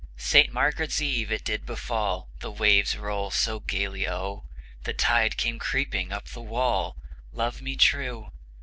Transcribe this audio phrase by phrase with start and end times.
[0.17, 4.45] Saint Margaret's Eve it did befall, The waves roll so gayly O,
[4.83, 6.95] The tide came creeping up the wall,
[7.33, 8.31] Love me true!